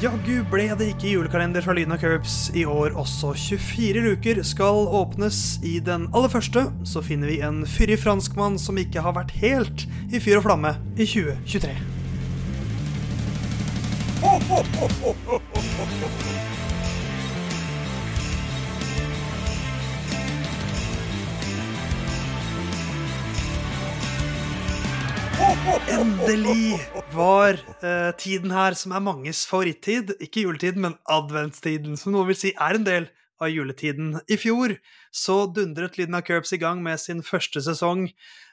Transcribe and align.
Jaggu 0.00 0.38
ble 0.48 0.64
det 0.80 0.86
ikke 0.94 1.10
julekalender 1.10 1.60
fra 1.60 1.74
Lyden 1.76 1.92
Curbs 2.00 2.48
i 2.56 2.62
år 2.64 2.94
også. 2.96 3.34
24 3.36 4.00
luker 4.06 4.38
skal 4.48 4.88
åpnes. 4.96 5.58
I 5.60 5.74
den 5.84 6.06
aller 6.16 6.32
første 6.32 6.62
så 6.88 7.02
finner 7.04 7.28
vi 7.28 7.42
en 7.44 7.66
fyrig 7.68 7.98
franskmann 8.00 8.56
som 8.56 8.80
ikke 8.80 9.04
har 9.04 9.12
vært 9.18 9.36
helt 9.42 9.84
i 10.08 10.16
fyr 10.24 10.40
og 10.40 10.46
flamme 10.48 10.72
i 10.96 11.04
2023. 11.04 11.76
Endelig 25.60 26.80
var 27.12 27.58
eh, 27.84 28.10
tiden 28.16 28.52
her 28.54 28.72
som 28.78 28.94
er 28.96 29.02
manges 29.04 29.42
favorittid. 29.48 30.14
Ikke 30.22 30.46
juletiden, 30.46 30.80
men 30.86 30.94
adventstiden, 31.10 31.98
som 32.00 32.14
noen 32.14 32.30
vil 32.30 32.38
si 32.38 32.52
er 32.54 32.78
en 32.78 32.86
del 32.86 33.08
av 33.40 33.50
juletiden. 33.52 34.14
I 34.24 34.38
fjor 34.40 34.74
så 35.12 35.42
dundret 35.52 35.98
Lyden 35.98 36.16
av 36.16 36.24
Curbs 36.24 36.54
i 36.56 36.60
gang 36.60 36.80
med 36.84 37.00
sin 37.02 37.20
første 37.26 37.60
sesong. 37.64 38.06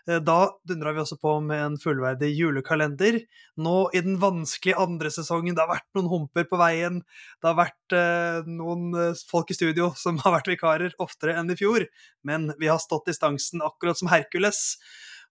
Eh, 0.10 0.20
Da 0.20 0.38
dundra 0.68 0.92
vi 0.96 1.04
også 1.04 1.20
på 1.22 1.38
med 1.44 1.62
en 1.64 1.78
fullverdig 1.80 2.34
julekalender. 2.36 3.22
Nå 3.56 3.76
i 3.96 4.02
den 4.04 4.18
vanskelige 4.20 4.80
andre 4.84 5.12
sesongen, 5.14 5.56
det 5.56 5.64
har 5.64 5.78
vært 5.78 5.88
noen 5.96 6.10
humper 6.12 6.48
på 6.50 6.60
veien. 6.60 7.04
Det 7.40 7.52
har 7.52 7.60
vært 7.62 7.96
eh, 7.96 8.42
noen 8.52 8.90
eh, 8.96 9.24
folk 9.32 9.56
i 9.56 9.60
studio 9.60 9.94
som 9.96 10.20
har 10.26 10.36
vært 10.40 10.52
vikarer 10.52 10.98
oftere 11.04 11.40
enn 11.40 11.56
i 11.56 11.60
fjor. 11.60 11.88
Men 12.28 12.52
vi 12.60 12.68
har 12.68 12.84
stått 12.84 13.08
distansen 13.14 13.64
akkurat 13.64 14.00
som 14.00 14.12
Hercules. 14.12 14.76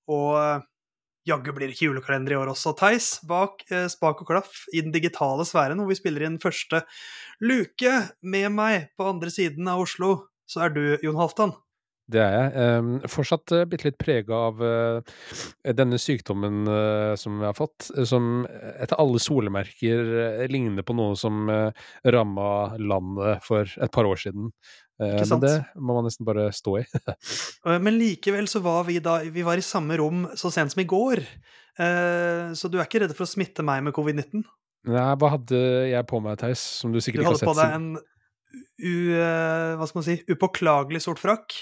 Og 0.09 0.33
eh, 0.41 0.65
Jaggu 1.27 1.53
blir 1.57 1.73
ikke 1.73 1.89
julekalender 1.89 2.37
i 2.37 2.39
år 2.39 2.53
også. 2.53 2.73
Theis, 2.79 3.17
bak 3.27 3.65
eh, 3.71 3.89
spak 3.91 4.23
og 4.23 4.31
klaff 4.31 4.65
i 4.73 4.83
den 4.85 4.95
digitale 4.95 5.47
sfæren, 5.49 5.81
hvor 5.83 5.91
vi 5.91 5.99
spiller 5.99 6.27
inn 6.27 6.41
første 6.43 6.85
luke 7.43 7.95
med 8.23 8.53
meg 8.55 8.91
på 8.97 9.11
andre 9.11 9.33
siden 9.35 9.67
av 9.71 9.83
Oslo, 9.83 10.13
så 10.47 10.67
er 10.67 10.77
du 10.77 10.83
Jon 11.03 11.19
Halvdan. 11.19 11.57
Det 12.07 12.23
er 12.23 12.35
jeg. 12.37 13.11
Fortsatt 13.11 13.53
uh, 13.57 13.65
bitte 13.67 13.89
litt 13.89 13.99
prega 13.99 14.41
av 14.49 14.61
uh, 14.63 15.17
denne 15.75 15.99
sykdommen 15.99 16.63
uh, 16.71 17.13
som 17.19 17.41
jeg 17.43 17.51
har 17.51 17.59
fått, 17.59 17.89
som 18.07 18.45
etter 18.47 18.99
alle 19.03 19.19
solemerker 19.23 20.47
ligner 20.53 20.87
på 20.87 20.95
noe 20.95 21.19
som 21.19 21.49
uh, 21.51 21.87
ramma 22.07 22.77
landet 22.79 23.43
for 23.47 23.67
et 23.67 23.95
par 23.95 24.07
år 24.07 24.23
siden. 24.23 24.53
Ikke 24.97 25.27
men 25.27 25.29
sant? 25.29 25.45
det 25.45 25.57
må 25.77 25.93
man 25.99 26.07
nesten 26.09 26.25
bare 26.29 26.49
stå 26.57 26.79
i. 26.81 26.87
Eh, 27.67 27.81
Men 27.83 27.99
likevel 27.99 28.47
så 28.49 28.63
var 28.65 28.85
vi 28.87 29.01
da 29.03 29.19
Vi 29.33 29.43
var 29.45 29.59
i 29.59 29.65
samme 29.65 29.97
rom 29.99 30.25
så 30.39 30.53
sent 30.55 30.73
som 30.73 30.81
i 30.81 30.89
går. 30.89 31.21
Eh, 31.77 32.53
Så 32.57 32.71
du 32.71 32.79
er 32.79 32.87
ikke 32.87 33.03
redd 33.03 33.15
for 33.17 33.27
å 33.27 33.31
smitte 33.31 33.65
meg 33.67 33.83
med 33.85 33.95
covid-19? 33.97 34.45
Nei, 34.87 35.07
hva 35.19 35.33
hadde 35.35 35.59
jeg 35.91 36.07
på 36.07 36.21
meg, 36.23 36.39
Theis, 36.39 36.63
som 36.81 36.93
du 36.95 37.01
Du 37.01 37.05
sikkert 37.05 37.25
ikke 37.25 37.33
har 37.35 37.41
sett? 37.41 37.49
Du 37.49 37.51
hadde 37.51 37.59
på 37.59 37.63
deg 37.63 37.75
en 37.75 37.89
u, 38.87 38.95
eh, 39.19 39.73
hva 39.77 39.89
skal 39.89 39.99
man 39.99 40.07
si, 40.07 40.17
upåklagelig 40.31 41.03
sort 41.05 41.21
frakk 41.21 41.57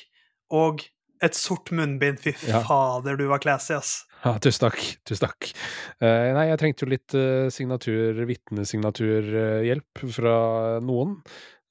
og 0.55 0.84
et 1.25 1.37
sort 1.38 1.70
munnbind. 1.75 2.20
Fy 2.20 2.34
fader, 2.37 3.16
du 3.19 3.26
var 3.31 3.41
classy, 3.42 3.72
ass. 3.76 4.03
Ja, 4.25 4.37
tusen 4.42 4.66
takk. 4.66 4.78
Tusen 5.09 5.26
takk. 5.26 5.50
Uh, 6.03 6.31
nei, 6.37 6.47
jeg 6.50 6.60
trengte 6.60 6.87
jo 6.87 6.92
litt 6.92 7.16
uh, 7.16 7.48
signatur, 7.53 8.22
vitnesignaturhjelp 8.28 10.06
fra 10.16 10.38
noen. 10.84 11.19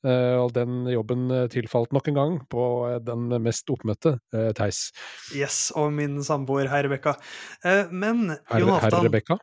Uh, 0.04 0.36
og 0.42 0.50
den 0.52 0.84
jobben 0.92 1.32
tilfalt 1.48 1.94
nok 1.96 2.10
en 2.12 2.18
gang 2.18 2.34
på 2.52 2.64
den 3.08 3.30
mest 3.46 3.70
oppmøtte, 3.72 4.18
uh, 4.36 4.50
Theis. 4.58 4.90
Yes, 5.38 5.70
og 5.80 5.94
min 5.96 6.20
samboer, 6.28 6.68
herr 6.68 6.84
Rebekka. 6.90 7.16
Uh, 7.64 7.88
Men 7.94 8.34
Jon 8.52 8.74
herr 8.84 9.00
Rebekka? 9.06 9.40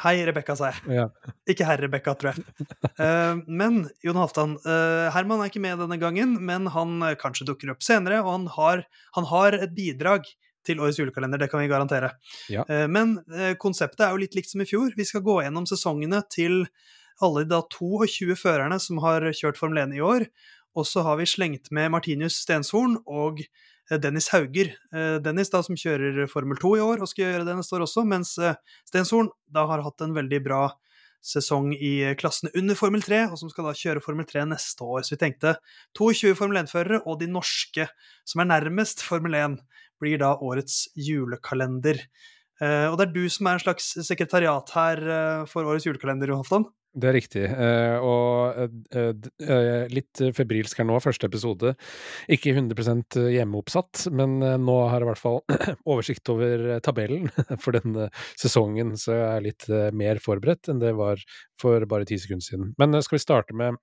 Hei, 0.00 0.14
Rebekka, 0.24 0.54
sa 0.56 0.70
jeg. 0.70 0.94
Ja. 0.96 1.02
Ikke 1.52 1.66
herr 1.68 1.80
Rebekka, 1.84 2.14
tror 2.16 2.32
jeg. 2.32 2.44
Uh, 2.96 3.42
men 3.44 3.82
Jon 4.04 4.16
Halvdan, 4.16 4.54
uh, 4.64 5.10
Herman 5.12 5.42
er 5.44 5.50
ikke 5.50 5.60
med 5.60 5.82
denne 5.82 5.98
gangen, 6.00 6.38
men 6.40 6.70
han 6.72 6.94
eh, 7.04 7.16
kanskje 7.20 7.44
dukker 7.50 7.74
opp 7.74 7.84
senere, 7.84 8.22
og 8.24 8.30
han 8.30 8.46
har, 8.54 8.86
han 9.18 9.28
har 9.28 9.58
et 9.58 9.74
bidrag 9.76 10.30
til 10.64 10.80
årets 10.80 11.00
julekalender, 11.00 11.42
det 11.42 11.50
kan 11.52 11.60
vi 11.60 11.68
garantere. 11.68 12.14
Ja. 12.52 12.64
Uh, 12.70 12.86
men 12.88 13.18
konseptet 13.60 14.06
er 14.06 14.16
jo 14.16 14.22
litt 14.22 14.38
likt 14.38 14.54
som 14.54 14.64
i 14.64 14.68
fjor. 14.68 14.96
Vi 14.96 15.06
skal 15.08 15.24
gå 15.26 15.42
gjennom 15.44 15.68
sesongene 15.68 16.22
til 16.32 16.62
alle 17.22 17.44
de 17.44 17.52
da 17.52 17.60
22 17.76 18.32
førerne 18.40 18.80
som 18.80 19.02
har 19.04 19.28
kjørt 19.36 19.60
Formel 19.60 19.84
1 19.84 19.98
i 19.98 20.02
år. 20.02 20.24
Og 20.72 20.88
så 20.88 21.04
har 21.04 21.20
vi 21.20 21.28
slengt 21.28 21.68
med 21.74 21.92
Martinius 21.92 22.40
Stenshorn 22.40 22.96
og 23.04 23.44
Dennis 23.90 24.30
Hauger. 24.32 24.74
Eh, 24.94 25.16
Dennis 25.24 25.50
da 25.52 25.62
som 25.66 25.78
kjører 25.78 26.26
Formel 26.30 26.60
2 26.60 26.76
i 26.78 26.84
år 26.84 27.02
og 27.02 27.10
skal 27.10 27.26
gjøre 27.26 27.48
det 27.48 27.56
neste 27.58 27.76
år 27.76 27.86
også, 27.86 28.06
mens 28.08 28.36
eh, 28.38 28.58
Stenshorn 28.88 29.32
da 29.52 29.66
har 29.70 29.84
hatt 29.84 30.04
en 30.04 30.14
veldig 30.16 30.40
bra 30.44 30.62
sesong 31.22 31.70
i 31.76 31.92
eh, 32.02 32.16
klassene 32.18 32.52
under 32.58 32.78
Formel 32.78 33.02
3, 33.04 33.24
og 33.30 33.38
som 33.40 33.50
skal 33.52 33.68
da 33.68 33.74
kjøre 33.78 34.02
Formel 34.04 34.26
3 34.28 34.44
neste 34.50 34.84
år. 34.84 35.06
Så 35.06 35.14
vi 35.14 35.22
tenkte 35.22 35.56
22 35.98 36.34
Formel 36.38 36.62
1-førere 36.64 37.02
og 37.06 37.20
de 37.22 37.30
norske 37.30 37.88
som 38.28 38.42
er 38.42 38.50
nærmest 38.50 39.04
Formel 39.06 39.38
1, 39.38 39.58
blir 40.02 40.18
da 40.22 40.34
årets 40.42 40.88
julekalender. 40.98 42.00
Eh, 42.62 42.86
og 42.90 42.98
det 42.98 43.08
er 43.08 43.14
du 43.14 43.24
som 43.32 43.48
er 43.48 43.58
en 43.58 43.64
slags 43.64 43.92
sekretariat 44.08 44.74
her 44.76 45.02
eh, 45.16 45.44
for 45.50 45.68
årets 45.68 45.86
julekalender, 45.88 46.32
Johan 46.32 46.42
Halvdan. 46.44 46.70
Det 46.92 47.08
er 47.08 47.14
riktig. 47.16 47.42
Eh, 47.48 48.04
og 48.04 48.58
eh, 48.92 49.12
eh, 49.46 49.84
litt 49.92 50.20
febrilsk 50.36 50.82
her 50.82 50.86
nå, 50.88 50.98
første 51.00 51.28
episode. 51.30 51.72
Ikke 52.32 52.52
100% 52.52 53.16
hjemmeoppsatt, 53.32 54.06
men 54.12 54.36
nå 54.40 54.76
har 54.90 55.00
jeg 55.00 55.06
i 55.06 55.10
hvert 55.10 55.22
fall 55.22 55.40
oversikt 55.92 56.32
over 56.34 56.66
tabellen 56.84 57.30
for 57.62 57.78
denne 57.78 58.10
sesongen, 58.36 58.92
så 59.00 59.16
jeg 59.16 59.28
er 59.30 59.46
litt 59.48 59.68
mer 59.96 60.20
forberedt 60.22 60.68
enn 60.68 60.82
det 60.82 60.92
var 60.98 61.22
for 61.60 61.88
bare 61.88 62.08
ti 62.08 62.20
sekunder 62.20 62.44
siden. 62.44 62.74
Men 62.82 63.00
skal 63.00 63.16
vi 63.16 63.24
starte 63.24 63.56
med 63.56 63.80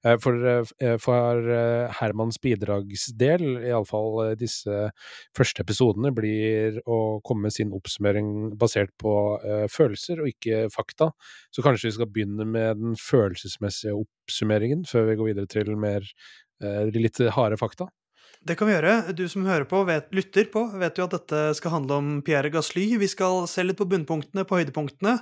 For, 0.00 0.46
eh, 0.48 0.96
for 0.96 1.50
eh, 1.52 1.92
Hermans 1.98 2.38
bidragsdel, 2.40 3.44
iallfall 3.68 4.30
eh, 4.30 4.36
disse 4.40 4.86
første 5.36 5.60
episodene, 5.60 6.08
blir 6.16 6.78
å 6.88 7.20
komme 7.26 7.48
med 7.48 7.56
sin 7.56 7.74
oppsummering 7.76 8.54
basert 8.60 8.94
på 9.00 9.12
eh, 9.44 9.66
følelser 9.68 10.22
og 10.24 10.32
ikke 10.32 10.64
fakta. 10.72 11.10
Så 11.52 11.64
kanskje 11.66 11.90
vi 11.90 11.96
skal 11.98 12.12
begynne 12.14 12.48
med 12.48 12.80
den 12.80 12.96
følelsesmessige 12.96 13.98
oppsummeringen 14.00 14.88
før 14.88 15.10
vi 15.10 15.20
går 15.20 15.32
videre 15.34 15.52
til 15.52 15.76
mer 15.76 16.08
eh, 16.64 16.88
litt 16.96 17.20
harde 17.36 17.60
fakta. 17.60 17.92
Det 18.40 18.56
kan 18.56 18.70
vi 18.70 18.72
gjøre. 18.72 19.12
Du 19.12 19.26
som 19.28 19.44
hører 19.44 19.68
på, 19.68 19.82
vet, 19.84 20.08
lytter 20.16 20.48
på, 20.48 20.64
vet 20.80 20.96
jo 20.96 21.04
at 21.04 21.16
dette 21.18 21.40
skal 21.58 21.74
handle 21.76 22.00
om 22.00 22.12
Pierre 22.24 22.48
Gasly. 22.52 22.94
Vi 22.96 23.08
skal 23.10 23.44
se 23.52 23.66
litt 23.66 23.76
på 23.76 23.88
bunnpunktene, 23.90 24.46
på 24.48 24.62
høydepunktene, 24.62 25.18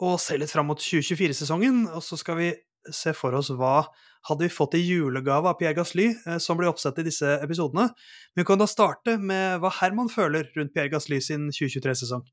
og 0.00 0.16
se 0.22 0.38
litt 0.40 0.52
fram 0.52 0.72
mot 0.72 0.80
2024-sesongen. 0.80 1.84
Og 1.92 2.00
så 2.06 2.16
skal 2.16 2.40
vi 2.40 2.54
se 2.92 3.14
for 3.16 3.36
oss 3.38 3.50
hva 3.54 3.84
hadde 4.28 4.46
vi 4.46 4.52
fått 4.52 4.76
i 4.78 4.82
julegave 4.84 5.50
av 5.50 5.58
Pierre 5.60 5.76
Gasly, 5.76 6.10
eh, 6.26 6.38
som 6.38 6.58
blir 6.58 6.70
oppsett 6.70 6.98
i 7.00 7.06
disse 7.06 7.36
episodene. 7.44 7.90
Men 8.34 8.42
vi 8.42 8.48
kan 8.48 8.60
da 8.60 8.68
starte 8.70 9.18
med 9.20 9.60
hva 9.62 9.72
Herman 9.80 10.10
føler 10.12 10.48
rundt 10.56 10.74
Pierre 10.74 10.92
Gasly 10.92 11.20
sin 11.24 11.50
2023-sesong. 11.52 12.24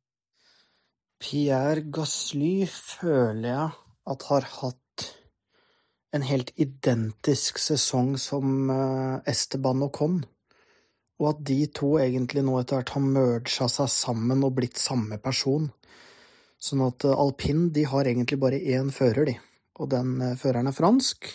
Pierre 1.21 1.83
Gasly 1.93 2.65
føler 2.65 3.49
jeg 3.49 3.71
at 4.11 4.29
har 4.31 4.47
hatt 4.57 5.07
en 6.11 6.23
helt 6.27 6.49
identisk 6.59 7.59
sesong 7.61 8.15
som 8.19 8.71
Esteban 9.29 9.83
og 9.85 9.93
Con. 9.95 10.23
og 11.21 11.27
at 11.29 11.43
de 11.45 11.67
to 11.69 11.99
egentlig 12.01 12.41
nå 12.41 12.55
etter 12.57 12.79
hvert 12.79 12.95
har 12.95 13.03
merga 13.05 13.67
seg 13.69 13.91
sammen 13.93 14.41
og 14.41 14.55
blitt 14.57 14.79
samme 14.81 15.19
person. 15.21 15.69
Sånn 16.61 16.83
at 16.85 17.05
eh, 17.07 17.17
alpin 17.17 17.69
de 17.73 17.85
har 17.89 18.07
egentlig 18.07 18.37
bare 18.41 18.61
én 18.61 18.91
fører, 18.93 19.25
de, 19.31 19.37
og 19.79 19.91
den 19.93 20.15
eh, 20.21 20.37
føreren 20.39 20.71
er 20.71 20.77
fransk, 20.77 21.29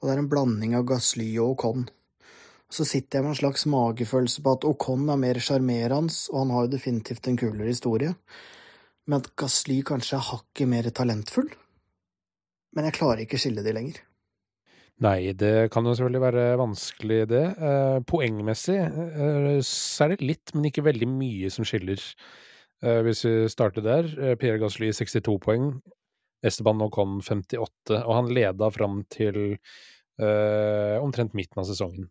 og 0.00 0.08
det 0.08 0.16
er 0.16 0.24
en 0.24 0.32
blanding 0.32 0.74
av 0.76 0.88
Gasly 0.88 1.30
og 1.38 1.54
Ocon. 1.54 1.86
Så 2.72 2.84
sitter 2.88 3.20
jeg 3.20 3.24
med 3.24 3.34
en 3.34 3.38
slags 3.38 3.64
magefølelse 3.70 4.42
på 4.42 4.56
at 4.56 4.66
Ocon 4.66 5.06
er 5.12 5.20
mer 5.20 5.38
sjarmerende, 5.38 6.12
og 6.32 6.42
han 6.42 6.52
har 6.56 6.66
jo 6.66 6.74
definitivt 6.74 7.30
en 7.30 7.38
kulere 7.38 7.70
historie 7.70 8.14
men 9.06 9.20
at 9.20 9.30
Gasly 9.38 9.80
kanskje 9.86 10.16
er 10.18 10.26
hakket 10.30 10.70
mer 10.70 10.88
talentfull. 10.96 11.50
Men 12.74 12.88
jeg 12.88 12.96
klarer 12.96 13.24
ikke 13.24 13.40
skille 13.40 13.64
de 13.64 13.74
lenger. 13.76 14.00
Nei, 15.04 15.34
det 15.36 15.70
kan 15.74 15.86
jo 15.86 15.92
selvfølgelig 15.94 16.22
være 16.22 16.44
vanskelig, 16.60 17.18
det. 17.30 17.44
Eh, 17.68 17.98
poengmessig 18.06 18.78
eh, 18.78 19.58
så 19.66 20.06
er 20.06 20.14
det 20.14 20.28
litt, 20.30 20.54
men 20.54 20.70
ikke 20.70 20.86
veldig 20.86 21.08
mye 21.10 21.50
som 21.52 21.66
skiller. 21.68 22.02
Hvis 22.84 23.22
vi 23.24 23.46
starter 23.48 23.80
der. 23.80 24.08
Pierre 24.36 24.58
Gasly 24.60 24.90
62 24.92 25.38
poeng, 25.40 25.70
Esteban 26.44 26.82
Ocon 26.84 27.20
58, 27.24 27.98
og 28.02 28.12
han 28.18 28.28
leda 28.34 28.68
fram 28.74 29.02
til 29.12 29.38
eh, 29.54 30.96
omtrent 31.00 31.34
midten 31.36 31.62
av 31.62 31.68
sesongen. 31.68 32.10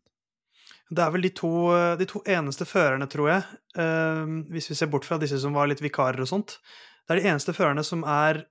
Det 0.94 1.02
er 1.02 1.14
vel 1.14 1.26
de 1.26 1.32
to, 1.34 1.52
de 1.98 2.06
to 2.10 2.22
eneste 2.30 2.68
førerne, 2.70 3.08
tror 3.10 3.30
jeg, 3.32 3.60
eh, 3.82 4.34
hvis 4.54 4.70
vi 4.72 4.78
ser 4.78 4.92
bort 4.94 5.08
fra 5.08 5.20
disse 5.22 5.40
som 5.42 5.56
var 5.56 5.70
litt 5.72 5.82
vikarer 5.82 6.22
og 6.22 6.30
sånt. 6.30 6.58
Det 7.04 7.16
er 7.16 7.22
de 7.22 7.32
eneste 7.32 7.56
førerne 7.56 7.84
som 7.86 8.04
er 8.08 8.44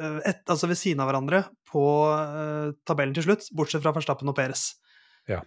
eh, 0.00 0.18
et, 0.28 0.42
altså 0.46 0.70
ved 0.70 0.80
siden 0.80 1.02
av 1.02 1.10
hverandre 1.10 1.44
på 1.70 1.84
eh, 2.14 2.74
tabellen 2.88 3.16
til 3.16 3.28
slutt, 3.28 3.48
bortsett 3.56 3.84
fra 3.84 3.94
Verstappen 3.96 4.30
og 4.30 4.36
Peres. 4.38 4.70
Ja. 5.30 5.42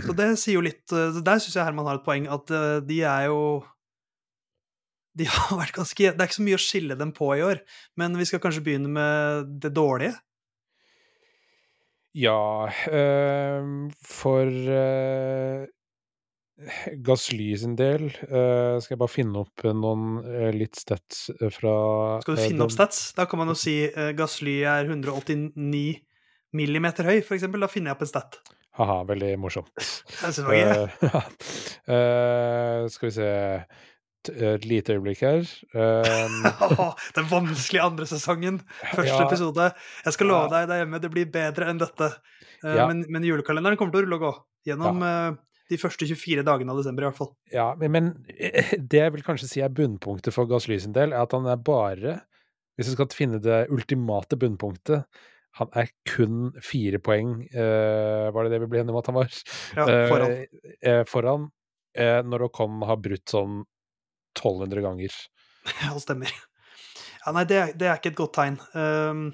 Så 0.00 0.14
det 0.16 0.30
sier 0.40 0.56
jo 0.56 0.64
litt 0.64 0.92
eh, 0.96 1.18
Der 1.20 1.40
syns 1.42 1.56
jeg 1.58 1.66
Herman 1.66 1.88
har 1.88 1.98
et 1.98 2.06
poeng, 2.06 2.28
at 2.32 2.52
eh, 2.54 2.78
de 2.88 3.02
er 3.04 3.28
jo 3.28 3.40
de 5.18 5.26
har 5.34 5.58
vært 5.60 5.76
ganske 5.76 6.12
Det 6.12 6.22
er 6.22 6.30
ikke 6.30 6.40
så 6.40 6.46
mye 6.46 6.58
å 6.58 6.62
skille 6.62 6.98
dem 6.98 7.12
på 7.16 7.32
i 7.36 7.44
år, 7.44 7.62
men 8.00 8.18
vi 8.18 8.28
skal 8.28 8.42
kanskje 8.44 8.64
begynne 8.66 8.92
med 8.92 9.56
det 9.62 9.74
dårlige? 9.76 10.16
Ja, 12.18 12.70
øh, 12.90 13.66
for 14.02 14.48
øh, 14.48 15.66
Gasly 17.04 17.52
sin 17.60 17.76
del 17.78 18.08
øh, 18.08 18.80
skal 18.82 18.94
jeg 18.94 18.98
bare 18.98 19.12
finne 19.12 19.44
opp 19.44 19.62
noen 19.62 20.24
øh, 20.24 20.50
litt 20.56 20.80
stats 20.80 21.28
fra 21.54 21.74
Skal 22.24 22.38
du 22.38 22.42
finne 22.42 22.66
opp 22.66 22.74
stats? 22.74 23.12
Da 23.14 23.28
kan 23.30 23.38
man 23.38 23.52
jo 23.52 23.58
si 23.60 23.76
uh, 23.86 24.10
Gasly 24.18 24.56
er 24.66 24.88
189 24.88 26.00
millimeter 26.56 27.06
høy, 27.08 27.20
for 27.26 27.36
eksempel. 27.36 27.62
Da 27.62 27.70
finner 27.70 27.92
jeg 27.92 27.98
opp 27.98 28.06
en 28.06 28.10
stat. 28.10 28.40
Haha, 28.78 29.02
veldig 29.08 29.32
morsomt. 29.42 29.72
Jeg 30.22 30.34
synes 30.36 30.48
det. 30.50 30.62
Eh, 30.64 30.98
ja. 31.12 31.22
Eh, 31.94 32.88
skal 32.94 33.08
vi 33.08 33.14
se 33.16 33.30
Et 34.28 34.64
lite 34.68 34.94
øyeblikk 34.96 35.20
her. 35.24 35.42
Um, 35.78 36.92
Den 37.16 37.26
vanskelige 37.30 37.82
andre 37.84 38.06
sesongen. 38.06 38.60
Første 38.94 39.06
Ja. 39.14 39.26
episode. 39.26 39.72
Jeg 40.04 40.12
skal 40.12 40.26
love 40.26 40.48
Ja. 40.48 40.60
deg 40.60 40.68
der 40.68 40.84
hjemme, 40.84 41.00
det 41.00 41.10
blir 41.10 41.26
bedre 41.32 41.68
enn 41.70 41.78
dette. 41.78 42.12
Uh, 42.64 42.74
Ja. 42.76 42.86
men, 42.86 43.04
men 43.08 43.22
julekalenderen 43.24 43.76
kommer 43.78 43.92
til 43.92 44.02
å 44.02 44.06
rulle 44.06 44.18
og 44.18 44.24
gå. 44.26 44.32
Gjennom 44.68 45.02
eh, 45.02 45.36
de 45.70 45.76
første 45.78 46.04
24 46.08 46.42
dagene 46.44 46.70
av 46.74 46.76
desember, 46.80 47.04
i 47.04 47.08
hvert 47.08 47.16
fall. 47.16 47.30
ja, 47.52 47.74
men, 47.78 48.10
eh, 48.38 48.74
det 48.76 48.98
jeg 49.00 49.12
vil 49.14 49.22
kanskje 49.22 49.48
si 49.48 49.60
er 49.64 49.68
bunnpunktet 49.72 50.32
for 50.34 50.46
Gasly 50.50 50.78
sin 50.82 50.92
del, 50.92 51.12
er 51.12 51.22
at 51.22 51.32
han 51.32 51.46
er 51.46 51.56
bare 51.56 52.20
Hvis 52.76 52.88
vi 52.90 52.94
skal 52.94 53.08
finne 53.14 53.40
det 53.42 53.68
ultimate 53.70 54.36
bunnpunktet 54.38 55.04
han 55.58 55.68
er 55.74 55.88
kun 56.06 56.52
fire 56.62 56.98
poeng, 57.02 57.48
uh, 57.54 58.30
var 58.30 58.44
det 58.44 58.52
det 58.52 58.60
vi 58.62 58.66
ble 58.70 58.78
enige 58.84 58.92
om 58.94 58.98
at 59.00 59.06
han 59.10 59.16
var? 59.16 59.32
Ja, 59.74 59.86
foran. 60.10 60.34
Uh, 60.86 61.04
foran 61.08 61.48
når 61.98 62.44
Ocon 62.46 62.82
har 62.86 62.96
brutt 63.02 63.26
sånn 63.26 63.64
1200 64.38 64.84
ganger. 64.86 65.12
Ja, 65.82 65.90
det 65.92 66.00
stemmer. 66.06 66.30
Ja, 67.26 67.32
nei, 67.36 67.42
det, 67.44 67.58
det 67.76 67.88
er 67.90 67.98
ikke 67.98 68.12
et 68.14 68.16
godt 68.16 68.32
tegn. 68.38 68.54
Um, 68.72 69.24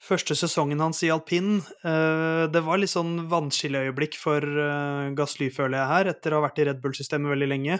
første 0.00 0.32
sesongen 0.38 0.80
hans 0.80 1.02
i 1.04 1.10
alpin, 1.12 1.58
uh, 1.84 2.46
det 2.48 2.62
var 2.64 2.78
litt 2.80 2.92
sånn 2.94 3.26
vannskilleøyeblikk 3.28 4.16
for 4.16 4.40
uh, 4.46 5.10
Gasly, 5.18 5.50
føler 5.52 5.76
jeg 5.82 5.90
her, 5.90 6.10
etter 6.14 6.32
å 6.32 6.38
ha 6.40 6.46
vært 6.46 6.62
i 6.62 6.68
Red 6.70 6.80
Bull-systemet 6.84 7.28
veldig 7.34 7.48
lenge. 7.50 7.78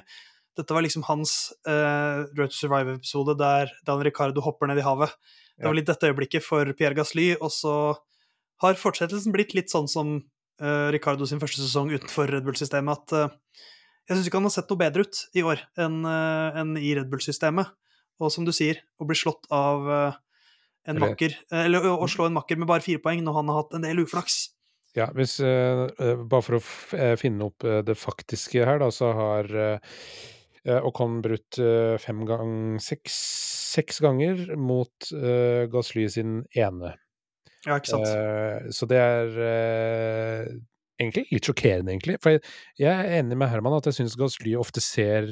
Dette 0.56 0.72
var 0.76 0.84
liksom 0.84 1.06
hans 1.08 1.32
uh, 1.68 2.26
Road 2.36 2.52
to 2.52 2.58
Survive-episode 2.58 3.34
der 3.40 3.72
Dan 3.88 4.04
Ricardo 4.04 4.44
hopper 4.44 4.69
ned 4.70 4.80
i 4.82 4.84
havet. 4.86 5.12
Det 5.56 5.64
Ja. 5.64 5.70
var 5.70 5.76
litt 5.78 5.88
dette 5.88 6.08
øyeblikket 6.10 6.44
for 6.44 6.69
Pierre 6.76 6.96
Gasly, 6.98 7.30
og 7.40 7.48
så 7.52 7.74
har 8.64 8.76
fortsettelsen 8.80 9.32
blitt 9.32 9.54
litt 9.56 9.72
sånn 9.72 9.88
som 9.88 10.16
uh, 10.60 10.88
Ricardo 10.92 11.24
sin 11.28 11.40
første 11.40 11.60
sesong 11.64 11.92
utenfor 11.96 12.28
Red 12.32 12.44
Bull-systemet, 12.44 12.92
at 12.92 13.16
eh, 13.16 13.64
jeg 14.06 14.17
syns 14.17 14.29
ikke 14.29 14.41
han 14.41 14.49
har 14.49 14.55
sett 14.55 14.70
noe 14.70 14.81
bedre 14.81 15.06
ut 15.06 15.23
i 15.37 15.44
år 15.47 15.62
enn 15.82 15.99
eh, 16.08 16.61
enn 16.62 16.76
i 16.81 16.94
Red 16.99 17.11
Bull-systemet. 17.12 17.73
Og 18.23 18.32
som 18.32 18.47
du 18.47 18.53
sier, 18.56 18.79
å 18.97 19.05
bli 19.08 19.17
slått 19.19 19.44
av 19.53 19.91
eh, 19.93 20.19
en 20.88 21.00
makker 21.03 21.35
Eller 21.53 21.85
å, 21.85 21.97
å 22.00 22.06
slå 22.08 22.29
en 22.29 22.37
makker 22.38 22.56
med 22.56 22.70
bare 22.70 22.85
fire 22.85 23.03
poeng 23.03 23.20
når 23.26 23.41
han 23.41 23.50
har 23.50 23.58
hatt 23.61 23.75
en 23.76 23.85
del 23.85 24.05
uflaks. 24.05 24.38
Ja, 24.97 25.11
hvis, 25.12 25.37
eh, 25.44 25.82
eh, 26.00 26.23
bare 26.25 26.44
for 26.47 26.56
å 26.56 26.62
eh, 26.97 27.17
finne 27.20 27.50
opp 27.50 27.67
eh, 27.67 27.82
det 27.85 27.99
faktiske 28.00 28.64
her, 28.64 28.81
da, 28.81 28.88
så 28.94 29.11
har 29.12 29.50
uh, 29.53 30.79
Ocon 30.88 31.19
brutt 31.23 31.58
eh, 31.61 31.99
fem 32.00 32.25
gang 32.26 32.55
seks, 32.81 33.19
seks 33.76 34.00
ganger 34.00 34.55
mot 34.56 35.11
uh, 35.12 35.67
Gasly 35.70 36.06
sin 36.14 36.41
ene. 36.56 36.94
Ja, 37.67 37.81
ikke 37.81 37.97
sant? 37.97 38.06
Eh, 38.06 38.70
så 38.75 38.87
det 38.91 38.99
er 39.03 39.38
eh, 39.43 40.50
egentlig 41.00 41.26
litt 41.32 41.48
sjokkerende, 41.48 41.94
egentlig. 41.94 42.19
For 42.22 42.37
jeg, 42.37 42.44
jeg 42.81 42.93
er 42.93 43.19
enig 43.20 43.38
med 43.38 43.50
Herman 43.52 43.78
at 43.78 43.88
jeg 43.90 44.00
syns 44.00 44.16
Gasly 44.19 44.56
ofte 44.58 44.82
ser 44.84 45.31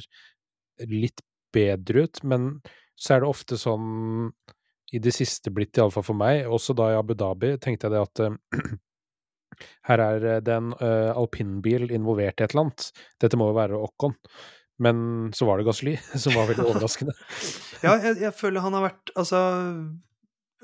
litt 0.90 1.22
bedre 1.54 2.06
ut, 2.06 2.22
men 2.26 2.48
så 2.98 3.16
er 3.16 3.22
det 3.22 3.30
ofte 3.30 3.58
sånn 3.58 4.32
i 4.94 5.00
det 5.02 5.14
siste 5.14 5.50
blitt, 5.54 5.74
iallfall 5.78 6.06
for 6.06 6.18
meg, 6.18 6.44
også 6.46 6.74
da 6.78 6.92
i 6.92 6.98
Abu 6.98 7.14
Dhabi, 7.18 7.56
tenkte 7.62 7.88
jeg 7.88 7.94
det 7.96 8.02
at 8.04 8.22
eh, 8.22 8.74
her 9.88 10.02
er 10.04 10.26
eh, 10.28 10.42
det 10.44 10.54
en 10.54 10.74
uh, 10.78 11.10
alpinbil 11.18 11.88
involvert 11.88 12.38
i 12.38 12.46
et 12.46 12.54
eller 12.54 12.68
annet. 12.68 12.90
Dette 13.22 13.38
må 13.40 13.50
jo 13.50 13.56
være 13.58 13.80
Ocon. 13.80 14.14
Men 14.82 15.30
så 15.34 15.46
var 15.46 15.58
det 15.58 15.66
Gasly, 15.68 15.96
som 16.22 16.34
var 16.36 16.50
veldig 16.50 16.66
overraskende. 16.70 17.14
Ja, 17.82 17.96
jeg, 17.96 18.20
jeg 18.22 18.34
føler 18.38 18.64
han 18.64 18.76
har 18.78 18.90
vært 18.90 19.14
altså 19.14 19.40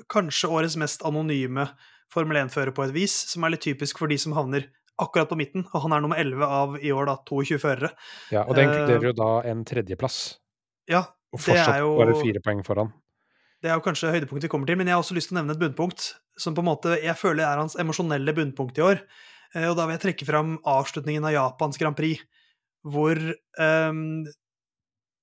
Kanskje 0.09 0.49
årets 0.49 0.75
mest 0.81 1.03
anonyme 1.05 1.67
Formel 2.11 2.39
1-fører 2.41 2.73
på 2.75 2.83
et 2.87 2.93
vis, 2.95 3.13
som 3.29 3.45
er 3.45 3.53
litt 3.53 3.63
typisk 3.63 3.99
for 4.01 4.11
de 4.11 4.17
som 4.19 4.33
havner 4.35 4.65
akkurat 5.01 5.29
på 5.31 5.37
midten. 5.39 5.65
Og 5.73 5.83
han 5.85 5.93
er 5.95 6.03
nummer 6.03 6.19
11 6.21 6.45
av 6.47 6.77
i 6.81 6.91
år 6.95 7.09
da 7.09 7.15
22 7.27 7.59
førere. 7.61 7.91
Ja, 8.33 8.43
og 8.45 8.55
det 8.55 8.65
Eh, 8.65 8.69
inkluderer 8.69 9.07
jo 9.09 9.13
da 9.17 9.29
en 9.51 9.63
tredjeplass. 9.65 10.17
Ja, 10.89 11.05
Og 11.31 11.39
det 11.39 11.45
fortsatt 11.45 11.75
er 11.75 11.79
jo 11.85 11.95
bare 11.97 12.17
fire 12.21 12.41
poeng 12.43 12.63
foran. 12.65 12.93
Det 13.61 13.69
er 13.69 13.75
jo 13.77 13.83
kanskje 13.85 14.09
høydepunktet 14.11 14.47
vi 14.49 14.49
kommer 14.49 14.65
til, 14.67 14.75
men 14.79 14.87
jeg 14.87 14.95
har 14.95 15.03
også 15.03 15.13
lyst 15.15 15.29
til 15.29 15.37
å 15.37 15.41
nevne 15.41 15.53
et 15.53 15.61
bunnpunkt 15.61 16.13
som 16.37 16.55
på 16.57 16.63
en 16.63 16.69
måte 16.71 16.95
jeg 17.03 17.13
føler 17.15 17.45
er 17.45 17.59
hans 17.61 17.75
emosjonelle 17.77 18.33
bunnpunkt 18.33 18.77
i 18.79 18.81
år. 18.81 19.01
Eh, 19.53 19.67
Og 19.69 19.75
da 19.77 19.85
vil 19.85 19.97
jeg 19.97 20.05
trekke 20.07 20.25
fram 20.25 20.57
avslutningen 20.65 21.25
av 21.25 21.33
Japans 21.35 21.77
Grand 21.77 21.95
Prix, 21.95 22.21
hvor 22.83 23.15
um, 23.59 24.25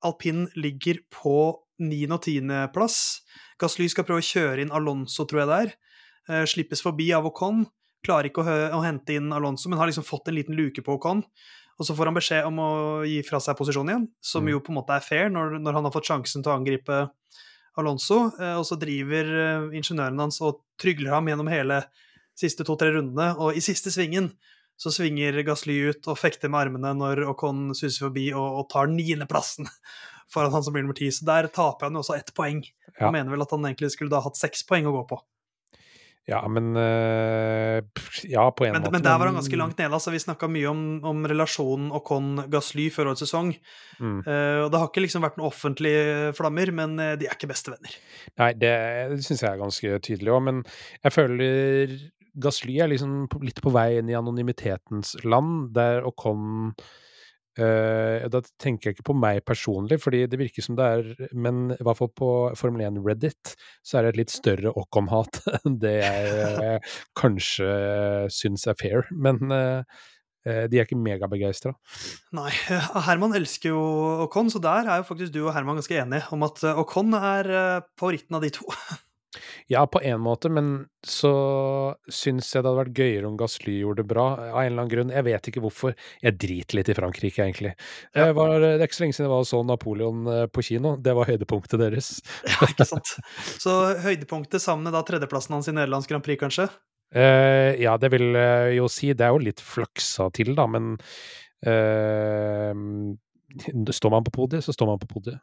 alpin 0.07 0.47
ligger 0.55 1.01
på 1.11 1.35
9. 1.81 2.13
og 2.15 2.23
10. 2.23 2.73
plass. 2.75 3.23
Gasly 3.59 3.89
skal 3.91 4.05
prøve 4.07 4.23
å 4.23 4.29
kjøre 4.29 4.63
inn 4.63 4.71
Alonso, 4.75 5.25
tror 5.27 5.43
jeg 5.43 5.49
det 5.51 5.59
er. 5.65 5.73
Eh, 6.29 6.45
slippes 6.47 6.83
forbi 6.85 7.11
av 7.17 7.27
Ocon. 7.27 7.67
Klarer 8.07 8.31
ikke 8.31 8.45
å, 8.45 8.57
å 8.79 8.83
hente 8.85 9.17
inn 9.19 9.33
Alonso, 9.35 9.69
men 9.69 9.79
har 9.81 9.91
liksom 9.91 10.07
fått 10.07 10.29
en 10.31 10.37
liten 10.39 10.55
luke 10.59 10.83
på 10.85 10.95
Ocon. 10.99 11.25
Og 11.79 11.87
så 11.87 11.95
får 11.95 12.11
han 12.11 12.17
beskjed 12.19 12.47
om 12.49 12.57
å 12.63 12.71
gi 13.07 13.21
fra 13.27 13.39
seg 13.43 13.57
posisjon 13.59 13.89
igjen, 13.91 14.09
som 14.21 14.43
Mm. 14.43 14.51
jo 14.53 14.61
på 14.61 14.73
en 14.73 14.79
måte 14.81 14.97
er 14.97 15.05
fair 15.05 15.29
når, 15.31 15.59
når 15.63 15.77
han 15.79 15.85
har 15.87 15.95
fått 15.95 16.09
sjansen 16.11 16.43
til 16.43 16.51
å 16.51 16.57
angripe 16.59 17.11
Alonso, 17.79 18.33
eh, 18.41 18.57
og 18.59 18.65
så 18.67 18.79
driver 18.81 19.29
eh, 19.39 19.77
ingeniøren 19.79 20.19
hans 20.19 20.41
og 20.43 20.65
trygler 20.83 21.15
ham 21.15 21.29
gjennom 21.31 21.51
hele 21.51 21.85
siste 22.39 22.67
to-tre 22.67 22.91
rundene, 22.95 23.33
og 23.39 23.55
i 23.55 23.63
siste 23.63 23.91
svingen 23.95 24.33
så 24.79 24.91
svinger 24.95 25.41
Gasly 25.47 25.77
ut 25.91 26.07
og 26.11 26.19
fekter 26.19 26.51
med 26.51 26.61
armene 26.67 26.93
når 26.95 27.25
Ocon 27.33 27.73
suser 27.75 28.07
forbi 28.07 28.29
og, 28.33 28.61
og 28.61 28.69
tar 28.71 28.91
niendeplassen 28.91 29.67
foran 30.33 30.53
han 30.55 30.63
som 30.63 30.75
blir 30.75 30.85
nummer 30.87 30.99
ti. 30.99 31.09
Så 31.15 31.27
der 31.27 31.49
taper 31.51 31.89
han 31.89 31.99
jo 31.99 32.03
også 32.05 32.15
ett 32.19 32.31
poeng. 32.37 32.61
Ja. 32.93 33.09
Han 33.09 33.17
mener 33.17 33.35
vel 33.35 33.43
at 33.43 33.55
han 33.55 33.67
egentlig 33.67 33.91
skulle 33.95 34.13
da 34.13 34.21
hatt 34.23 34.39
seks 34.39 34.63
poeng 34.69 34.87
å 34.87 34.95
gå 34.95 35.03
på. 35.11 35.19
Ja, 36.29 36.43
men 36.53 36.77
eh, 36.77 37.81
Ja, 38.29 38.51
på 38.53 38.67
en 38.67 38.75
Men, 38.77 38.83
måte. 38.83 38.93
men 38.93 39.05
der 39.07 39.17
var 39.19 39.31
han 39.31 39.39
ganske 39.39 39.57
langt 39.57 39.79
nede. 39.81 39.95
altså 39.97 40.13
Vi 40.13 40.21
snakka 40.21 40.49
mye 40.53 40.69
om, 40.69 40.83
om 41.09 41.25
relasjonen 41.25 41.89
Ocon-Gasly 41.97 42.91
før 42.93 43.13
årets 43.15 43.25
sesong. 43.25 43.55
Mm. 43.99 44.21
Uh, 44.27 44.67
og 44.67 44.69
Det 44.73 44.83
har 44.83 44.91
ikke 44.91 45.05
liksom 45.07 45.25
vært 45.25 45.41
noen 45.41 45.49
offentlige 45.49 46.35
flammer, 46.37 46.73
men 46.77 46.99
eh, 47.01 47.17
de 47.21 47.31
er 47.31 47.35
ikke 47.39 47.49
bestevenner. 47.51 47.97
Nei, 48.43 48.53
det, 48.61 48.75
det 49.15 49.25
syns 49.25 49.43
jeg 49.47 49.51
er 49.55 49.63
ganske 49.63 50.01
tydelig 50.05 50.35
òg, 50.37 50.45
men 50.51 50.63
jeg 51.01 51.17
føler 51.17 51.97
Gasly 52.39 52.77
er 52.85 52.93
liksom 52.93 53.25
litt 53.43 53.63
på 53.65 53.73
vei 53.75 53.89
inn 53.99 54.13
i 54.13 54.17
anonymitetens 54.19 55.17
land, 55.25 55.73
der 55.75 56.05
Ocon 56.07 56.75
eh, 57.61 58.27
Da 58.33 58.41
tenker 58.61 58.91
jeg 58.91 58.97
ikke 58.97 59.09
på 59.11 59.17
meg 59.19 59.41
personlig, 59.47 60.01
fordi 60.03 60.25
det 60.31 60.41
virker 60.41 60.65
som 60.65 60.79
det 60.79 60.87
er 60.87 61.31
Men 61.37 61.73
i 61.75 61.81
hvert 61.81 62.01
fall 62.01 62.13
på 62.17 62.31
Formel 62.59 62.87
1 62.87 63.01
Reddit 63.05 63.55
så 63.87 63.99
er 63.99 64.07
det 64.07 64.15
et 64.15 64.21
litt 64.23 64.35
større 64.35 64.75
Ocon-hat 64.79 65.43
enn 65.61 65.81
det 65.83 65.97
jeg 66.01 66.53
eh, 66.65 66.95
kanskje 67.19 67.73
syns 68.33 68.67
er 68.69 68.79
fair. 68.79 69.09
Men 69.13 69.43
eh, 69.55 69.99
de 70.45 70.79
er 70.79 70.87
ikke 70.87 70.97
megabegeistra. 70.97 71.75
Nei, 72.37 72.53
Herman 73.09 73.35
elsker 73.37 73.75
jo 73.75 73.83
Ocon, 74.25 74.49
så 74.53 74.63
der 74.63 74.89
er 74.89 75.03
jo 75.03 75.09
faktisk 75.11 75.35
du 75.35 75.43
og 75.43 75.53
Herman 75.57 75.77
ganske 75.81 75.99
enige 75.99 76.25
om 76.33 76.47
at 76.47 76.63
Åkon 76.71 77.13
er 77.19 77.53
favoritten 78.01 78.39
av 78.39 78.47
de 78.47 78.55
to. 78.57 78.65
Ja, 79.69 79.83
på 79.87 80.01
en 80.01 80.21
måte, 80.25 80.49
men 80.49 80.87
så 81.05 81.33
syns 82.09 82.49
jeg 82.49 82.65
det 82.65 82.71
hadde 82.71 82.79
vært 82.79 82.97
gøyere 82.97 83.29
om 83.29 83.37
Gasly 83.39 83.75
gjorde 83.83 84.03
det 84.03 84.09
bra, 84.09 84.27
av 84.49 84.61
en 84.63 84.71
eller 84.71 84.83
annen 84.83 84.93
grunn. 84.93 85.13
Jeg 85.13 85.27
vet 85.27 85.51
ikke 85.51 85.63
hvorfor. 85.65 85.95
Jeg 86.25 86.39
driter 86.41 86.79
litt 86.79 86.89
i 86.89 86.97
Frankrike, 86.97 87.45
egentlig. 87.45 87.75
Ja. 88.15 88.29
Jeg 88.29 88.39
var, 88.39 88.55
det 88.65 88.71
er 88.79 88.87
ikke 88.87 88.99
så 88.99 89.05
lenge 89.05 89.19
siden 89.19 89.29
jeg 89.29 89.35
var 89.35 89.45
og 89.45 89.51
så 89.51 89.61
Napoleon 89.69 90.31
eh, 90.33 90.45
på 90.49 90.65
kino. 90.71 90.95
Det 91.05 91.15
var 91.19 91.29
høydepunktet 91.29 91.83
deres. 91.85 92.13
Ja, 92.49 92.71
ikke 92.71 92.87
sant? 92.89 93.13
Så 93.61 93.75
høydepunktet 94.03 94.65
sammen 94.65 94.89
med 94.89 94.97
da 94.97 95.05
tredjeplassen 95.07 95.59
hans 95.59 95.69
i 95.71 95.75
Nederlands 95.77 96.09
Grand 96.11 96.25
Prix, 96.25 96.41
kanskje? 96.41 96.69
Uh, 97.15 97.73
ja, 97.81 97.95
det 98.01 98.11
vil 98.13 98.33
jeg 98.37 98.79
jo 98.79 98.89
si. 98.93 99.13
Det 99.17 99.27
er 99.27 99.37
jo 99.37 99.45
litt 99.45 99.63
flaksa 99.65 100.29
til, 100.35 100.55
da, 100.57 100.67
men 100.71 100.97
uh, 101.69 102.73
Står 103.97 104.13
man 104.13 104.27
på 104.27 104.35
podiet, 104.35 104.65
så 104.65 104.75
står 104.77 104.91
man 104.91 105.01
på 105.01 105.09
podiet. 105.09 105.39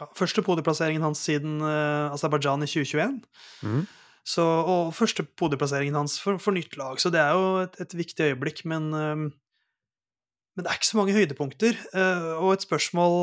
Ja, 0.00 0.08
første 0.16 0.40
podieplasseringen 0.44 1.04
hans 1.04 1.20
siden 1.26 1.58
uh, 1.60 2.08
Aserbajdsjan 2.14 2.64
i 2.64 2.68
2021. 2.70 3.18
Mm. 3.66 3.82
Så, 4.30 4.44
og 4.44 4.94
første 4.96 5.24
podieplasseringen 5.24 5.96
hans 5.96 6.16
for, 6.22 6.40
for 6.40 6.56
nytt 6.56 6.76
lag, 6.80 7.00
så 7.00 7.12
det 7.12 7.20
er 7.20 7.36
jo 7.36 7.60
et, 7.64 7.76
et 7.84 7.94
viktig 7.96 8.30
øyeblikk, 8.30 8.64
men 8.68 8.90
eh, 8.94 9.28
Men 10.56 10.66
det 10.66 10.70
er 10.70 10.80
ikke 10.80 10.88
så 10.90 10.98
mange 10.98 11.14
høydepunkter. 11.14 11.76
Uh, 11.94 12.42
og 12.42 12.52
et 12.52 12.64
spørsmål 12.66 13.14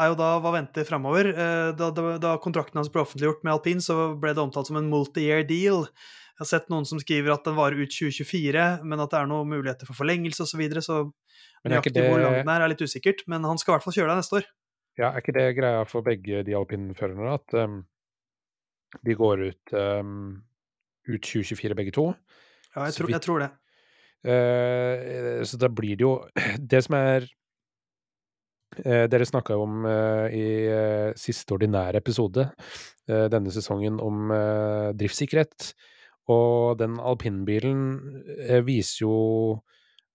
er 0.00 0.08
jo 0.10 0.16
da 0.18 0.30
hva 0.40 0.54
venter 0.54 0.86
framover? 0.88 1.28
Uh, 1.36 1.70
da, 1.76 1.90
da, 1.94 2.14
da 2.22 2.30
kontrakten 2.42 2.80
hans 2.80 2.88
ble 2.90 3.02
offentliggjort 3.04 3.44
med 3.44 3.52
alpin, 3.52 3.82
så 3.84 4.14
ble 4.18 4.32
det 4.34 4.42
omtalt 4.42 4.70
som 4.70 4.78
en 4.80 4.88
multi-year 4.90 5.44
deal. 5.46 5.84
Jeg 5.84 6.42
har 6.46 6.50
sett 6.54 6.72
noen 6.72 6.88
som 6.88 7.02
skriver 7.02 7.34
at 7.34 7.44
den 7.44 7.58
varer 7.58 7.82
ut 7.82 7.92
2024, 7.92 8.64
men 8.88 9.04
at 9.04 9.12
det 9.12 9.20
er 9.20 9.28
noen 9.30 9.52
muligheter 9.52 9.90
for 9.90 10.00
forlengelse 10.00 10.46
osv. 10.46 10.54
Så, 10.54 10.62
videre, 10.62 10.82
så 10.86 11.02
Men 11.62 11.76
er 11.76 11.84
ikke 11.84 11.92
det... 11.98 12.08
hvor 12.08 12.24
lang 12.24 12.40
den 12.40 12.54
er, 12.54 12.64
er 12.64 12.72
litt 12.72 12.82
usikkert. 12.82 13.26
Men 13.28 13.44
han 13.44 13.60
skal 13.60 13.74
i 13.74 13.76
hvert 13.76 13.86
fall 13.86 13.98
kjøre 13.98 14.14
deg 14.14 14.22
neste 14.22 14.40
år. 14.40 14.48
Ja, 15.00 15.14
er 15.14 15.22
ikke 15.22 15.32
det 15.32 15.46
greia 15.56 15.84
for 15.88 16.04
begge 16.04 16.42
de 16.44 16.56
alpinførerne, 16.56 17.32
at 17.38 17.56
um, 17.56 17.80
de 19.06 19.16
går 19.16 19.46
ut, 19.48 19.72
um, 19.72 20.34
ut 21.08 21.22
2024 21.24 21.76
begge 21.78 21.94
to? 21.96 22.10
Ja, 22.74 22.84
jeg 22.90 22.98
tror, 22.98 23.12
jeg 23.14 23.24
tror 23.24 23.44
det. 23.44 23.50
Uh, 24.20 25.40
så 25.48 25.56
da 25.56 25.70
blir 25.72 25.96
det 25.96 26.04
jo 26.04 26.10
Det 26.72 26.82
som 26.84 26.92
er 26.98 27.24
uh, 28.84 29.06
Dere 29.08 29.24
snakka 29.24 29.56
jo 29.56 29.62
om 29.64 29.86
uh, 29.88 30.26
i 30.28 30.44
siste 31.16 31.56
ordinære 31.56 32.02
episode 32.02 32.50
denne 33.10 33.50
sesongen 33.50 33.96
om 33.98 34.28
driftssikkerhet. 34.94 35.72
Og 36.30 36.76
den 36.78 36.92
alpinbilen 37.02 37.80
viser 38.62 39.00
jo 39.02 39.16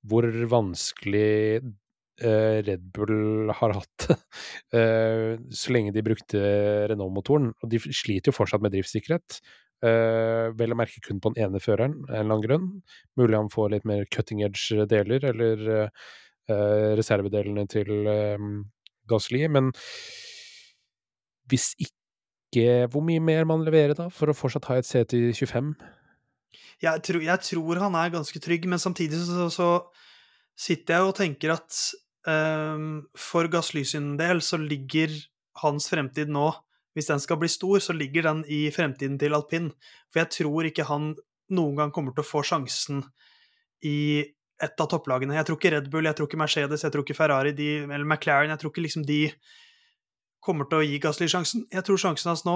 hvor 0.07 0.27
vanskelig 0.47 1.59
Red 2.15 2.83
Bull 2.95 3.51
har 3.51 3.73
hatt 3.75 4.07
eh, 4.77 5.35
så 5.51 5.73
lenge 5.75 5.91
de 5.95 6.03
brukte 6.05 6.39
Renault-motoren. 6.91 7.51
Og 7.59 7.71
de 7.71 7.81
sliter 7.85 8.31
jo 8.31 8.37
fortsatt 8.37 8.63
med 8.63 8.75
driftssikkerhet. 8.75 9.39
Eh, 9.83 10.51
vel 10.55 10.71
å 10.71 10.77
merke 10.79 11.01
kun 11.03 11.19
på 11.21 11.33
den 11.33 11.43
ene 11.45 11.59
føreren, 11.61 11.97
en 12.07 12.13
eller 12.13 12.23
annen 12.23 12.45
grunn. 12.45 12.69
Mulig 13.19 13.37
han 13.37 13.51
får 13.51 13.73
litt 13.73 13.89
mer 13.89 14.05
cutting 14.11 14.45
edge 14.45 14.87
deler, 14.89 15.27
eller 15.33 15.65
eh, 15.75 16.05
eh, 16.51 16.93
reservedelene 16.97 17.67
til 17.71 17.91
eh, 18.09 18.47
Gasly. 19.11 19.43
Men 19.51 19.73
hvis 21.51 21.73
ikke 21.79 21.91
Hvor 22.87 23.03
mye 23.03 23.19
mer 23.19 23.43
man 23.43 23.65
leverer 23.67 23.91
da, 23.97 24.05
for 24.07 24.31
å 24.31 24.33
fortsatt 24.37 24.69
ha 24.69 24.77
et 24.79 24.87
sete 24.87 25.17
i 25.19 25.33
25? 25.35 25.73
Jeg 26.79 27.01
tror, 27.03 27.23
jeg 27.25 27.43
tror 27.43 27.81
han 27.83 27.97
er 27.99 28.13
ganske 28.13 28.39
trygg, 28.39 28.63
men 28.71 28.79
samtidig 28.79 29.19
så, 29.27 29.49
så 29.51 29.67
sitter 30.55 30.95
jeg 30.95 31.09
og 31.09 31.17
tenker 31.17 31.51
at 31.57 31.81
for 32.25 33.49
Gassly 33.53 33.83
sin 33.85 34.15
del 34.17 34.39
så 34.41 34.57
ligger 34.57 35.11
hans 35.61 35.85
fremtid 35.91 36.31
nå 36.33 36.47
Hvis 36.95 37.11
den 37.11 37.19
skal 37.19 37.37
bli 37.37 37.49
stor, 37.51 37.81
så 37.83 37.93
ligger 37.93 38.23
den 38.23 38.45
i 38.47 38.71
fremtiden 38.71 39.17
til 39.19 39.35
alpin. 39.35 39.65
For 40.13 40.21
jeg 40.21 40.31
tror 40.31 40.69
ikke 40.69 40.85
han 40.87 41.09
noen 41.51 41.75
gang 41.75 41.91
kommer 41.91 42.15
til 42.15 42.23
å 42.23 42.29
få 42.29 42.39
sjansen 42.47 43.01
i 43.83 44.23
et 44.63 44.79
av 44.79 44.87
topplagene. 44.87 45.35
Jeg 45.35 45.47
tror 45.49 45.59
ikke 45.59 45.73
Red 45.73 45.89
Bull, 45.91 46.07
jeg 46.07 46.15
tror 46.15 46.29
ikke 46.29 46.39
Mercedes, 46.39 46.85
jeg 46.85 46.93
tror 46.93 47.03
ikke 47.03 47.17
Ferrari 47.17 47.51
de, 47.51 47.67
eller 47.83 48.07
McLaren 48.07 48.53
Jeg 48.53 48.61
tror 48.61 48.71
ikke 48.71 48.85
liksom 48.85 49.03
de 49.07 49.19
kommer 50.45 50.69
til 50.69 50.79
å 50.79 50.85
gi 50.85 51.01
Gasly 51.03 51.27
sjansen. 51.31 51.65
Jeg 51.73 51.83
tror 51.83 51.99
sjansen 51.99 52.31
hans 52.31 52.45
nå, 52.47 52.55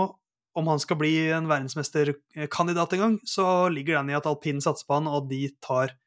om 0.58 0.70
han 0.72 0.82
skal 0.82 1.00
bli 1.00 1.14
en 1.34 1.50
verdensmesterkandidat 1.50 2.96
en 2.96 3.04
gang, 3.04 3.18
så 3.28 3.68
ligger 3.74 4.00
den 4.00 4.14
i 4.14 4.18
at 4.18 4.30
alpin 4.30 4.62
satser 4.64 4.88
på 4.88 5.00
han, 5.02 5.10
og 5.12 5.30
de 5.32 5.48
tar 5.64 5.98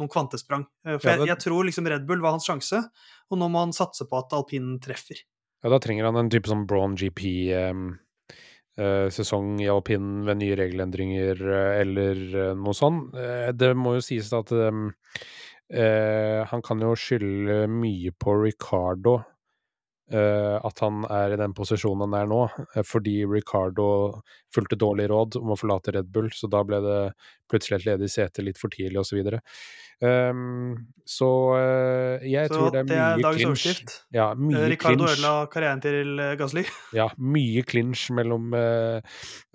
noen 0.00 0.10
kvantesprang. 0.12 0.64
Eh, 0.86 0.96
For 1.00 1.08
jeg, 1.12 1.18
jeg 1.32 1.38
tror 1.44 1.62
liksom 1.68 1.88
Red 1.90 2.04
Bull 2.08 2.22
var 2.24 2.32
hans 2.36 2.48
sjanse, 2.48 2.78
og 3.30 3.34
nå 3.40 3.46
må 3.52 3.58
han 3.64 3.76
satse 3.76 4.04
på 4.08 4.14
at 4.20 4.36
alpinen 4.36 4.74
treffer. 4.82 5.18
Ja, 5.64 5.68
da 5.72 5.78
trenger 5.82 6.04
han 6.08 6.18
en 6.20 6.30
type 6.30 6.48
sånn 6.50 6.68
Braun 6.68 6.94
GP-sesong 7.00 9.48
i 9.64 9.70
alpinen 9.72 10.14
ved 10.28 10.36
nye 10.42 10.58
regelendringer 10.60 11.36
eh, 11.40 11.74
eller 11.82 12.16
eh, 12.50 12.54
noe 12.58 12.76
sånt. 12.76 13.02
Eh, 13.16 13.50
det 13.56 13.70
må 13.78 13.88
jo 13.96 14.02
sies 14.04 14.28
at 14.36 14.48
eh, 14.52 14.72
han 16.46 16.60
kan 16.62 16.78
jo 16.84 16.92
skylde 16.94 17.66
mye 17.72 18.10
på 18.14 18.30
Ricardo. 18.44 19.16
Eh, 20.12 20.56
at 20.62 20.82
han 20.84 21.04
er 21.10 21.34
i 21.34 21.38
den 21.40 21.54
posisjonen 21.56 22.06
han 22.06 22.18
er 22.20 22.28
nå, 22.30 22.42
eh, 22.74 22.84
fordi 22.86 23.18
Ricardo 23.28 23.88
fulgte 24.54 24.78
dårlig 24.78 25.08
råd 25.12 25.38
om 25.40 25.54
å 25.54 25.58
forlate 25.58 25.94
Red 25.96 26.12
Bull, 26.12 26.28
så 26.34 26.50
da 26.52 26.62
ble 26.66 26.80
det 26.84 27.00
plutselig 27.50 27.80
et 27.80 27.88
ledig 27.90 28.10
sete 28.12 28.44
litt 28.44 28.60
for 28.60 28.72
tidlig, 28.72 29.00
osv. 29.02 29.18
Så, 29.26 29.40
um, 30.06 30.76
så 31.08 31.30
eh, 31.58 32.28
jeg 32.30 32.50
Så 32.50 32.58
tror 32.58 32.70
det 32.74 32.82
er 32.84 32.90
det 32.90 32.98
er 32.98 33.16
mye 33.16 33.26
dagens 33.26 33.50
overskrift. 33.50 33.96
Ja, 34.14 34.28
mye 34.38 34.68
Ricardo 34.74 35.10
ødela 35.10 35.34
karrieren 35.52 35.82
til 35.84 36.22
Gasli. 36.38 36.66
Ja, 37.00 37.08
mye 37.18 37.66
clinch 37.66 38.06
mellom 38.14 38.54
uh, 38.54 39.00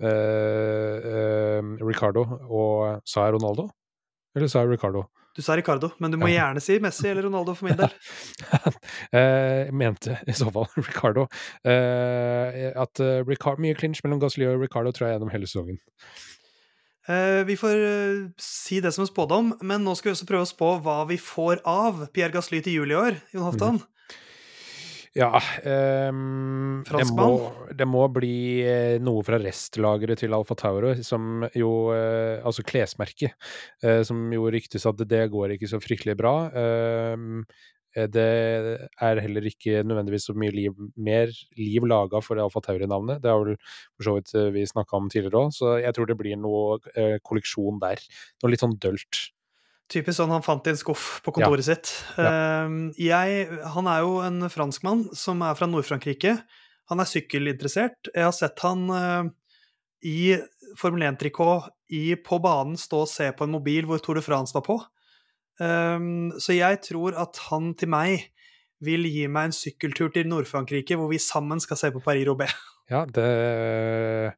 uh, 0.02 0.98
uh, 1.16 1.72
Ricardo 1.80 2.26
og 2.48 3.02
Sa 3.08 3.28
jeg 3.28 3.38
Ronaldo? 3.38 3.70
Eller 4.36 4.48
sa 4.48 4.64
jeg 4.64 4.76
Ricardo? 4.76 5.06
Du 5.32 5.40
sa 5.40 5.54
Ricardo, 5.56 5.88
men 6.02 6.12
du 6.12 6.18
må 6.20 6.28
gjerne 6.28 6.60
si 6.60 6.76
Messi 6.82 7.06
eller 7.08 7.24
Ronaldo 7.24 7.54
for 7.56 7.70
min 7.70 7.78
del. 7.78 7.92
Eh, 9.12 9.66
Jeg 9.68 9.74
mente 9.76 10.18
i 10.28 10.34
så 10.36 10.50
fall 10.52 10.68
Ricardo. 10.80 11.26
Eh, 11.64 12.68
at 12.76 13.00
Ricardo, 13.28 13.62
mye 13.64 13.76
clinch 13.78 14.02
mellom 14.04 14.20
Gasly 14.22 14.46
og 14.48 14.60
Ricardo 14.62 14.92
tror 14.92 15.08
jeg 15.08 15.16
gjennom 15.16 15.32
hele 15.32 15.48
sesongen. 15.48 15.80
Eh, 17.10 17.42
vi 17.48 17.56
får 17.58 17.80
eh, 17.82 18.18
si 18.38 18.78
det 18.84 18.92
som 18.94 19.02
en 19.06 19.10
spådom, 19.10 19.54
men 19.66 19.82
nå 19.82 19.94
skal 19.98 20.12
vi 20.12 20.16
også 20.16 20.28
prøve 20.28 20.46
å 20.46 20.52
spå 20.52 20.68
hva 20.84 21.00
vi 21.08 21.18
får 21.18 21.64
av 21.68 22.04
Pierre 22.14 22.34
Gasly 22.36 22.60
til 22.62 22.76
jul 22.82 22.92
i 22.94 22.98
år. 22.98 23.18
Jon 23.34 23.48
Halvdan. 23.48 23.80
Ja 25.12 25.36
um, 25.36 26.80
det, 26.88 27.04
må, 27.12 27.26
det 27.76 27.84
må 27.84 28.06
bli 28.14 28.64
eh, 28.64 28.94
noe 29.04 29.20
fra 29.26 29.36
restlageret 29.42 30.22
til 30.22 30.32
Alfa 30.32 30.56
Tauro, 30.56 30.94
som 31.04 31.44
jo 31.52 31.72
eh, 31.92 32.40
Altså 32.40 32.64
klesmerket, 32.64 33.36
eh, 33.84 34.00
som 34.08 34.24
jo 34.32 34.48
ryktes 34.52 34.88
at 34.88 35.04
det 35.10 35.26
går 35.34 35.58
ikke 35.58 35.68
så 35.68 35.82
fryktelig 35.84 36.16
bra. 36.16 36.32
Eh, 36.56 37.26
det 38.08 38.24
er 39.04 39.18
heller 39.20 39.44
ikke 39.50 39.82
nødvendigvis 39.84 40.30
så 40.30 40.32
mye 40.32 40.54
liv, 40.56 40.78
mer 40.96 41.28
liv 41.60 41.84
laga 41.84 42.22
for 42.24 42.40
Alfa 42.40 42.62
Tauri-navnet. 42.64 43.20
Det 43.20 43.28
har 43.28 43.44
vel 43.44 43.58
for 43.60 44.06
så 44.06 44.14
vidt 44.16 44.32
vi 44.54 44.64
snakka 44.70 44.96
om 44.96 45.12
tidligere 45.12 45.42
òg, 45.42 45.52
så 45.52 45.74
jeg 45.76 45.92
tror 45.92 46.08
det 46.08 46.16
blir 46.16 46.40
noe 46.40 46.80
kolleksjon 47.28 47.82
der. 47.84 48.00
Noe 48.40 48.54
litt 48.54 48.64
sånn 48.64 48.78
dølt. 48.80 49.26
Typisk 49.92 50.16
sånn 50.16 50.32
han 50.32 50.44
fant 50.44 50.66
i 50.66 50.72
en 50.72 50.80
skuff 50.80 51.20
på 51.24 51.34
kontoret 51.36 51.66
sitt. 51.66 51.90
Ja. 52.16 52.64
jeg, 52.96 53.46
han 53.74 53.90
er 53.92 54.04
jo 54.06 54.18
en 54.24 54.48
franskmann 54.52 55.04
som 55.16 55.42
er 55.44 55.58
fra 55.58 55.68
Nord-Frankrike. 55.68 56.38
Han 56.90 57.02
er 57.02 57.08
sykkelinteressert. 57.08 58.10
Jeg 58.14 58.26
har 58.26 58.34
sett 58.36 58.62
han 58.64 58.88
eh, 58.96 59.30
i 60.08 60.18
Formel 60.80 61.04
1-trikot 61.10 61.70
på 62.24 62.38
banen 62.40 62.78
stå 62.80 63.02
og 63.04 63.10
se 63.10 63.28
på 63.36 63.44
en 63.44 63.52
mobil 63.52 63.84
hvor 63.88 64.00
Tour 64.00 64.16
de 64.18 64.24
France 64.24 64.56
var 64.56 64.64
på. 64.66 64.78
Eh, 65.60 65.98
så 66.40 66.56
jeg 66.56 66.80
tror 66.88 67.18
at 67.20 67.42
han 67.50 67.72
til 67.78 67.92
meg 67.92 68.30
vil 68.82 69.06
gi 69.06 69.28
meg 69.30 69.50
en 69.50 69.56
sykkeltur 69.56 70.10
til 70.14 70.26
Nord-Frankrike, 70.30 70.96
hvor 70.98 71.10
vi 71.12 71.20
sammen 71.22 71.60
skal 71.62 71.78
se 71.78 71.92
på 71.94 72.02
Paris-Roubais. 72.02 72.54
Ja, 72.90 73.04
det 73.06 74.34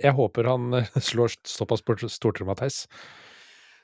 Jeg 0.00 0.14
håper 0.14 0.48
han 0.48 0.84
slår 1.10 1.34
såpass 1.44 1.82
stortromma, 2.14 2.56
Theis. 2.56 2.86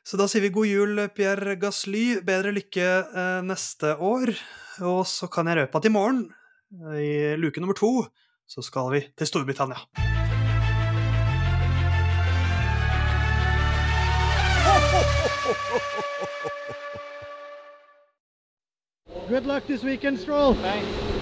Så 0.05 0.19
da 0.21 0.27
sier 0.29 0.43
vi 0.45 0.53
god 0.53 0.69
jul, 0.69 1.01
Pierre 1.17 1.55
Gasly. 1.57 2.19
Bedre 2.25 2.53
lykke 2.53 2.89
eh, 3.09 3.39
neste 3.49 3.95
år. 3.97 4.35
Og 4.85 5.07
så 5.09 5.31
kan 5.33 5.49
jeg 5.49 5.63
røpe 5.63 5.81
at 5.81 5.89
i 5.89 5.93
morgen, 5.95 6.27
eh, 6.93 6.99
i 7.01 7.13
luke 7.41 7.63
nummer 7.63 7.77
to, 7.79 8.05
så 8.45 8.61
skal 8.61 8.93
vi 8.93 9.01
til 9.17 9.27
Storbritannia. 9.27 9.81
Good 19.29 19.47
luck 19.47 19.65
this 19.65 19.83
weekend, 19.83 20.19
Stroll. 20.21 20.55
Thanks. 20.55 21.14